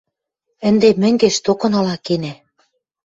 [0.67, 2.33] Ӹнде мӹнгеш, токынала кенӓ.